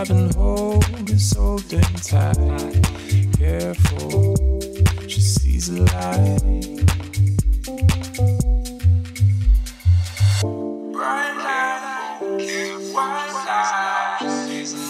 [0.00, 2.34] I've been holding so damn tight.
[3.36, 4.34] Careful,
[5.06, 6.40] she sees a light.
[14.22, 14.26] I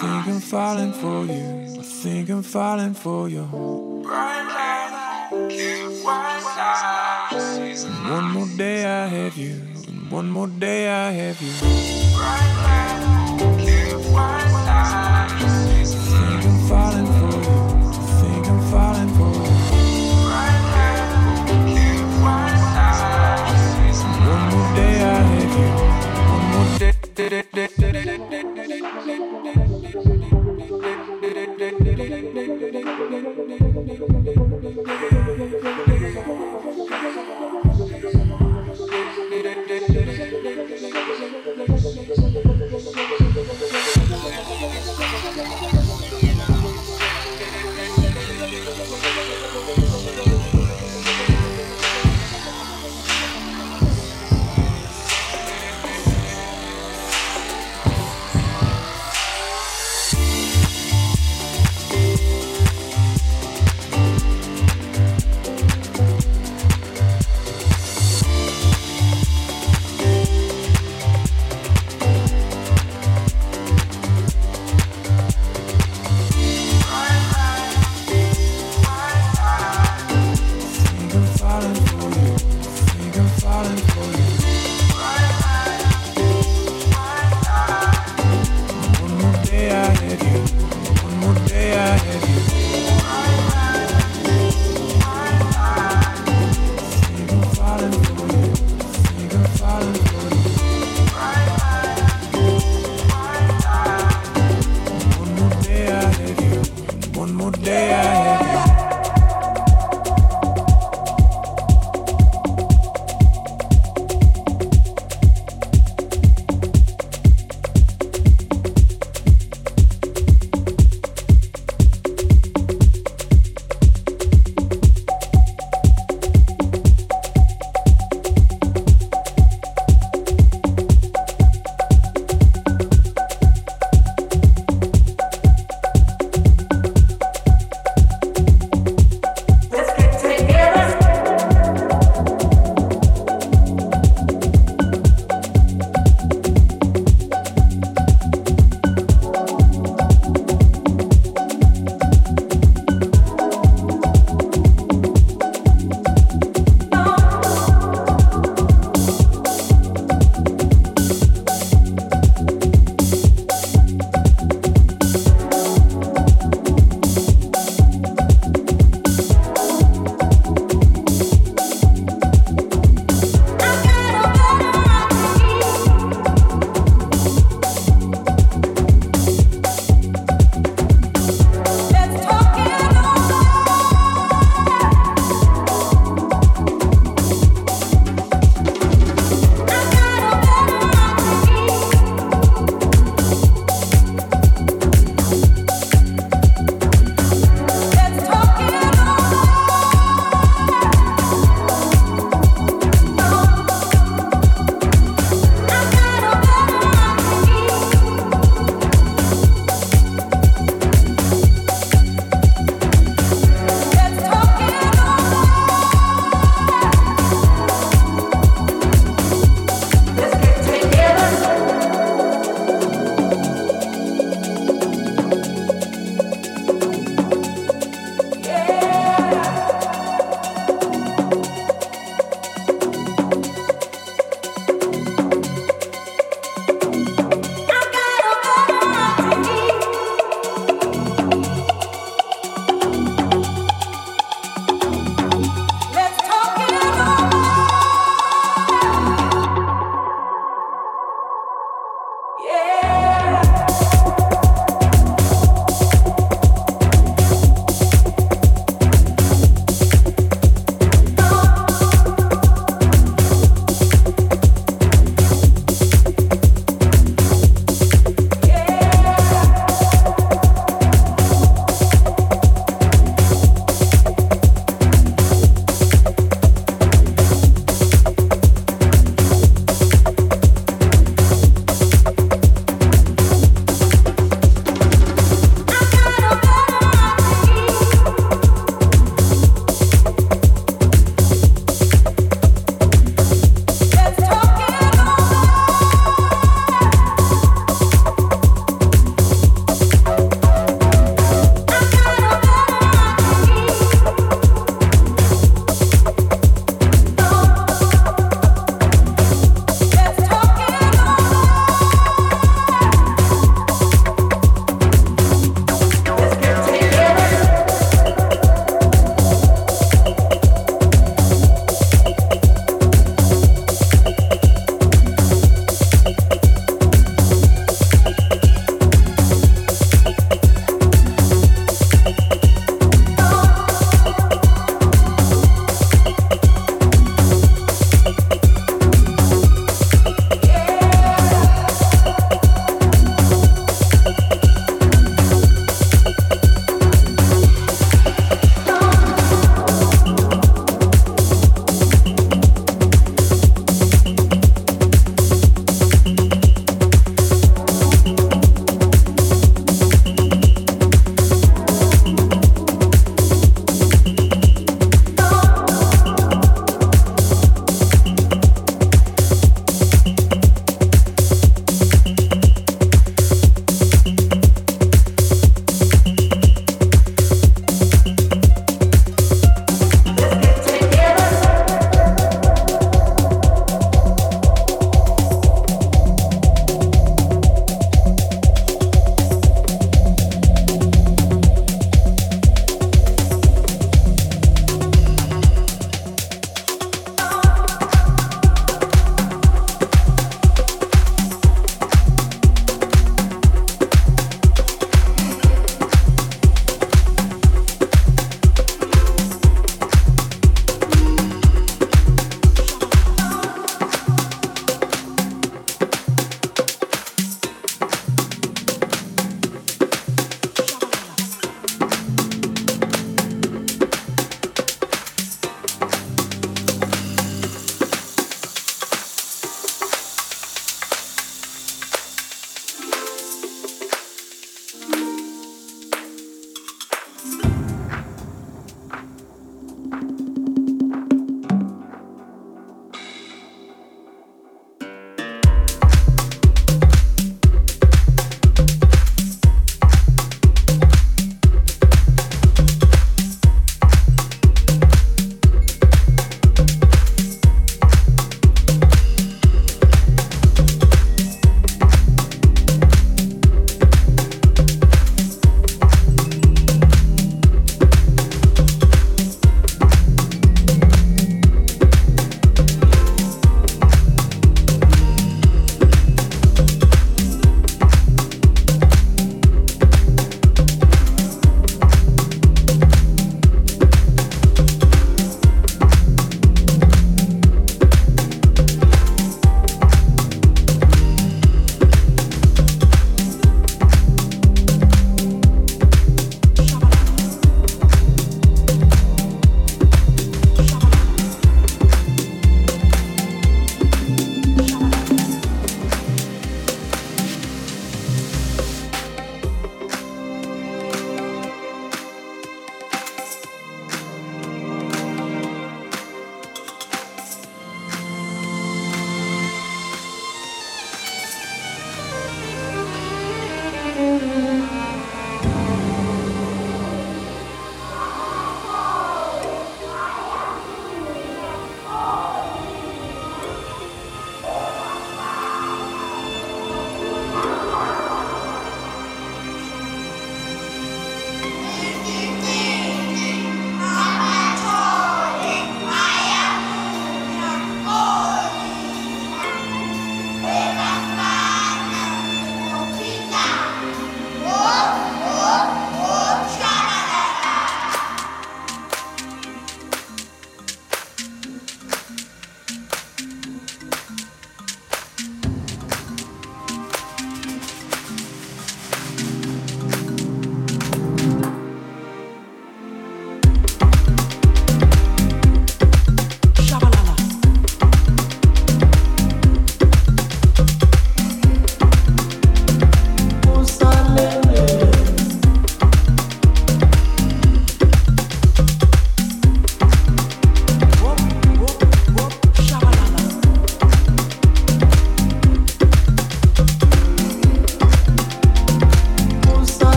[0.00, 1.80] think I'm falling for you.
[1.80, 3.42] I think I'm falling for you.
[7.84, 9.60] And one more day I have you.
[9.88, 11.50] And one more day I have you
[16.72, 17.61] falling for you.